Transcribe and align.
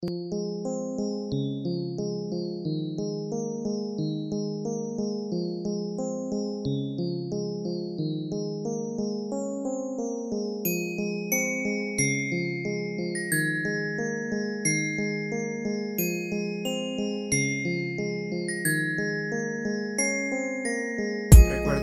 Recuerdo 0.00 0.10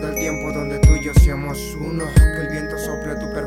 el 0.08 0.14
tiempo 0.14 0.52
donde 0.52 0.78
tú 0.78 0.96
y 0.96 1.04
yo 1.04 1.12
seamos 1.20 1.76
uno. 1.78 2.06
Que 2.14 2.40
el 2.40 2.48
viento 2.48 2.78
sople 2.78 3.14
tu. 3.16 3.30
Que 3.34 3.45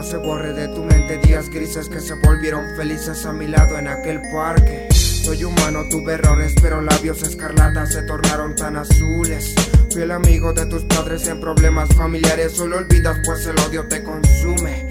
no 0.00 0.06
se 0.06 0.16
borre 0.16 0.54
de 0.54 0.66
tu 0.68 0.82
mente 0.82 1.18
días 1.18 1.50
grises 1.50 1.90
que 1.90 2.00
se 2.00 2.14
volvieron 2.14 2.74
felices 2.74 3.26
a 3.26 3.34
mi 3.34 3.46
lado 3.46 3.76
en 3.76 3.86
aquel 3.86 4.18
parque. 4.32 4.88
Soy 4.94 5.44
humano, 5.44 5.84
tuve 5.90 6.14
errores, 6.14 6.54
pero 6.62 6.80
labios 6.80 7.22
escarlatas 7.22 7.92
se 7.92 8.02
tornaron 8.04 8.54
tan 8.54 8.76
azules. 8.76 9.54
Fui 9.90 10.00
el 10.00 10.12
amigo 10.12 10.54
de 10.54 10.64
tus 10.64 10.84
padres 10.84 11.28
en 11.28 11.38
problemas 11.38 11.90
familiares, 11.94 12.52
solo 12.52 12.78
olvidas 12.78 13.18
pues 13.26 13.44
el 13.46 13.58
odio 13.58 13.86
te 13.88 14.02
consume. 14.02 14.89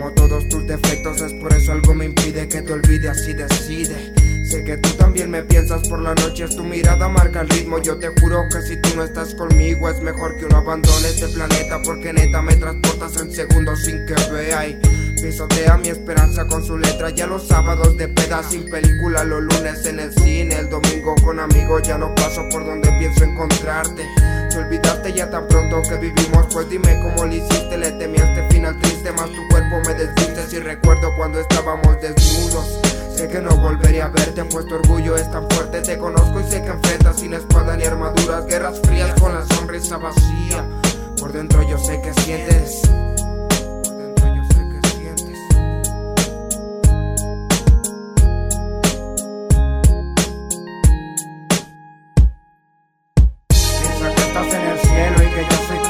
Amo 0.00 0.12
todos 0.12 0.48
tus 0.48 0.66
defectos, 0.66 1.20
es 1.20 1.34
por 1.34 1.52
eso 1.52 1.72
algo 1.72 1.92
me 1.92 2.06
impide 2.06 2.48
que 2.48 2.62
te 2.62 2.72
olvide, 2.72 3.10
así 3.10 3.34
decide. 3.34 4.14
Sé 4.48 4.64
que 4.64 4.78
tú 4.78 4.88
también 4.96 5.30
me 5.30 5.42
piensas 5.42 5.86
por 5.88 6.00
la 6.00 6.14
noche, 6.14 6.48
tu 6.48 6.64
mirada 6.64 7.06
marca 7.10 7.42
el 7.42 7.50
ritmo. 7.50 7.82
Yo 7.82 7.98
te 7.98 8.08
juro 8.18 8.48
que 8.50 8.62
si 8.62 8.80
tú 8.80 8.88
no 8.96 9.04
estás 9.04 9.34
conmigo, 9.34 9.90
es 9.90 10.00
mejor 10.00 10.38
que 10.38 10.46
uno 10.46 10.56
abandone 10.56 11.06
este 11.06 11.28
planeta. 11.28 11.82
Porque 11.82 12.14
neta 12.14 12.40
me 12.40 12.56
transportas 12.56 13.20
en 13.20 13.30
segundos 13.30 13.84
sin 13.84 14.06
que 14.06 14.14
vea. 14.32 14.68
Y 14.68 14.80
pisotea 15.20 15.76
mi 15.76 15.88
esperanza 15.88 16.46
con 16.46 16.64
su 16.64 16.78
letra. 16.78 17.10
Ya 17.10 17.26
los 17.26 17.46
sábados 17.46 17.96
de 17.96 18.08
peda 18.08 18.42
sin 18.42 18.68
película, 18.68 19.24
los 19.24 19.42
lunes 19.42 19.84
en 19.86 20.00
el 20.00 20.12
cine, 20.12 20.56
el 20.58 20.70
domingo 20.70 21.14
con 21.22 21.38
amigos. 21.38 21.82
Ya 21.82 21.98
no 21.98 22.14
paso 22.14 22.42
por 22.50 22.64
donde 22.64 22.90
pienso 22.98 23.24
encontrarte. 23.24 24.06
Te 24.50 24.58
olvidaste 24.58 25.12
ya 25.12 25.30
tan 25.30 25.46
pronto 25.48 25.82
que 25.88 25.96
vivimos, 25.96 26.46
pues 26.52 26.68
dime 26.68 27.00
cómo 27.02 27.26
lo 27.26 27.34
hiciste. 27.34 27.76
Le 27.76 27.92
temí 27.92 28.18
a 28.18 28.24
este 28.24 28.54
final 28.54 28.78
triste, 28.80 29.12
más 29.12 29.30
tu 29.30 29.48
cuerpo 29.48 29.76
me 29.86 29.94
desviste. 29.94 30.46
Si 30.48 30.58
recuerdo 30.58 31.14
cuando 31.16 31.40
estábamos 31.40 32.00
desnudos. 32.00 32.80
Sé 33.14 33.28
que 33.28 33.40
no 33.40 33.54
volveré 33.56 34.00
a 34.00 34.08
verte, 34.08 34.44
pues 34.44 34.64
tu 34.66 34.74
orgullo 34.76 35.16
es 35.16 35.30
tan 35.30 35.48
fuerte. 35.50 35.82
Te 35.82 35.98
conozco 35.98 36.40
y 36.40 36.44
sé 36.50 36.62
que 36.62 36.70
enfrentas 36.70 37.20
sin 37.20 37.34
espada 37.34 37.76
ni 37.76 37.84
armaduras. 37.84 38.46
Guerras 38.46 38.80
frías 38.82 39.18
con 39.20 39.34
la 39.34 39.44
sonrisa 39.54 39.98
vacía. 39.98 40.64
Por 41.18 41.32
dentro 41.32 41.62
yo 41.68 41.78
sé 41.78 42.00
que 42.00 42.14
sientes. 42.22 42.82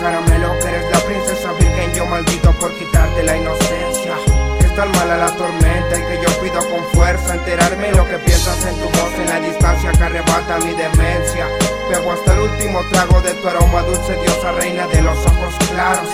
Caramelo, 0.00 0.58
que 0.58 0.68
eres 0.68 0.90
la 0.90 1.00
princesa 1.00 1.52
virgen, 1.52 1.92
yo 1.94 2.06
maldito 2.06 2.52
por 2.58 2.74
quitarte 2.74 3.22
la 3.22 3.36
inocencia. 3.36 4.14
Que 4.58 4.66
es 4.66 4.74
tan 4.74 4.90
mala 4.92 5.16
la 5.16 5.36
tormenta 5.36 5.98
y 5.98 6.02
que 6.02 6.20
yo 6.22 6.42
pido 6.42 6.58
con 6.70 6.84
fuerza 6.92 7.34
enterarme 7.34 7.92
lo 7.92 8.06
que 8.08 8.18
piensas 8.18 8.66
en 8.66 8.74
tu 8.76 8.84
voz 8.84 9.12
en 9.18 9.28
la 9.28 9.40
distancia 9.40 9.92
que 9.92 10.02
arrebata 10.02 10.58
mi 10.58 10.72
demencia. 10.72 11.46
Bebo 11.90 12.12
hasta 12.12 12.32
el 12.32 12.40
último 12.40 12.80
trago 12.90 13.20
de 13.20 13.34
tu 13.34 13.48
aroma 13.48 13.82
dulce, 13.82 14.16
diosa 14.22 14.52
reina 14.52 14.86
de 14.86 15.02
los 15.02 15.18
ojos 15.26 15.54
claros. 15.70 16.08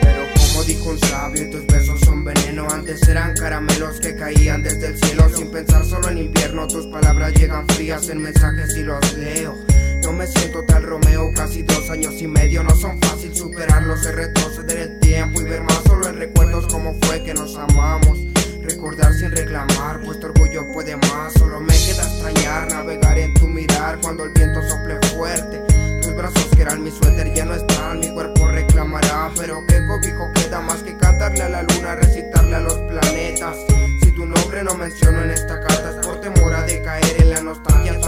Pero 0.00 0.22
como 0.34 0.64
dijo 0.64 0.90
un 0.90 0.98
sabio, 1.00 1.50
tus 1.50 1.66
besos 1.66 2.00
son 2.00 2.24
veneno. 2.24 2.68
Antes 2.70 3.06
eran 3.08 3.34
caramelos 3.34 4.00
que 4.00 4.14
caían 4.14 4.62
desde 4.62 4.88
el 4.88 4.98
cielo. 4.98 5.28
Sin 5.34 5.50
pensar 5.50 5.84
solo 5.84 6.08
en 6.08 6.18
invierno, 6.18 6.66
tus 6.68 6.86
palabras 6.86 7.32
llegan 7.34 7.66
frías 7.68 8.08
en 8.08 8.22
mensajes 8.22 8.76
y 8.76 8.82
los 8.82 9.14
leo. 9.14 9.71
No 10.02 10.12
me 10.12 10.26
siento 10.26 10.64
tal 10.64 10.82
Romeo, 10.82 11.30
casi 11.34 11.62
dos 11.62 11.88
años 11.90 12.20
y 12.20 12.26
medio. 12.26 12.62
No 12.64 12.74
son 12.74 13.00
fácil 13.00 13.34
superarlos, 13.34 14.04
es 14.04 14.14
retroceder 14.14 14.78
el 14.78 15.00
tiempo 15.00 15.40
y 15.40 15.44
ver 15.44 15.62
más 15.62 15.80
solo 15.86 16.08
en 16.08 16.16
recuerdos 16.16 16.66
como 16.66 16.94
fue 17.02 17.22
que 17.22 17.34
nos 17.34 17.56
amamos. 17.56 18.18
Recordar 18.62 19.12
sin 19.14 19.30
reclamar, 19.30 20.00
pues 20.04 20.18
tu 20.18 20.26
orgullo 20.26 20.62
puede 20.72 20.96
más. 20.96 21.32
Solo 21.34 21.60
me 21.60 21.72
queda 21.74 22.02
extrañar, 22.02 22.68
navegar 22.70 23.18
en 23.18 23.32
tu 23.34 23.46
mirar 23.46 23.98
cuando 24.00 24.24
el 24.24 24.32
viento 24.32 24.60
sople 24.68 24.98
fuerte. 25.14 25.62
Tus 26.02 26.14
brazos 26.16 26.46
que 26.54 26.62
eran 26.62 26.82
mi 26.82 26.90
suéter 26.90 27.32
ya 27.32 27.44
no 27.44 27.54
están, 27.54 28.00
mi 28.00 28.12
cuerpo 28.12 28.48
reclamará. 28.48 29.30
Pero 29.36 29.60
qué 29.68 29.80
cobijo 29.86 30.30
queda 30.34 30.60
más 30.60 30.82
que 30.82 30.96
cantarle 30.96 31.42
a 31.42 31.48
la 31.48 31.62
luna, 31.62 31.94
recitarle 31.94 32.56
a 32.56 32.60
los 32.60 32.78
planetas. 32.78 33.56
Si 34.02 34.10
tu 34.12 34.26
nombre 34.26 34.64
no 34.64 34.74
menciono 34.74 35.22
en 35.22 35.30
esta 35.30 35.60
carta 35.60 35.90
es 35.90 36.06
por 36.06 36.20
temor 36.20 36.54
a 36.54 36.62
decaer 36.62 37.20
en 37.20 37.30
la 37.30 37.40
nostalgia. 37.40 38.01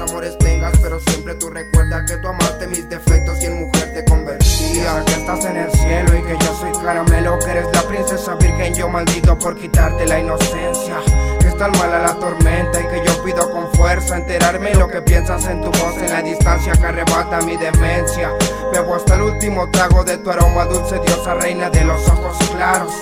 Amores 0.00 0.38
tengas, 0.38 0.72
pero 0.78 0.98
siempre 1.00 1.34
tú 1.34 1.50
recuerda 1.50 2.04
que 2.06 2.16
tú 2.16 2.28
amaste 2.28 2.66
mis 2.68 2.88
defectos 2.88 3.42
y 3.42 3.46
en 3.46 3.60
mujer 3.60 3.92
te 3.92 4.04
convertía. 4.04 5.04
Que 5.04 5.12
estás 5.12 5.44
en 5.44 5.56
el 5.58 5.70
cielo 5.72 6.16
y 6.16 6.22
que 6.22 6.36
yo 6.42 6.54
soy 6.58 6.72
caramelo, 6.82 7.38
que 7.38 7.50
eres 7.50 7.66
la 7.72 7.82
princesa 7.82 8.34
virgen, 8.36 8.74
yo 8.74 8.88
maldito 8.88 9.38
por 9.38 9.56
quitarte 9.56 10.06
la 10.06 10.18
inocencia. 10.18 10.96
Que 11.40 11.48
es 11.48 11.56
tan 11.58 11.72
mala 11.72 11.98
la 11.98 12.14
tormenta 12.14 12.80
y 12.80 12.86
que 12.86 13.02
yo 13.06 13.22
pido 13.22 13.50
con 13.50 13.70
fuerza 13.74 14.16
enterarme 14.16 14.74
lo 14.74 14.88
que 14.88 15.02
piensas 15.02 15.44
en 15.46 15.60
tu 15.60 15.70
voz 15.70 15.96
en 15.98 16.10
la 16.10 16.22
distancia 16.22 16.72
que 16.72 16.86
arrebata 16.86 17.42
mi 17.42 17.56
demencia. 17.58 18.30
Bebo 18.72 18.94
hasta 18.94 19.16
el 19.16 19.22
último 19.22 19.70
trago 19.70 20.02
de 20.02 20.16
tu 20.18 20.30
aroma 20.30 20.64
dulce, 20.64 20.98
diosa 21.00 21.34
reina 21.34 21.68
de 21.68 21.84
los 21.84 22.08
ojos 22.08 22.38
claros. 22.50 22.94